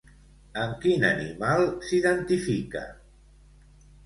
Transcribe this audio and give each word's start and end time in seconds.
Amb 0.61 0.79
quin 0.85 1.05
animal 1.09 1.61
s'identifica? 1.89 2.83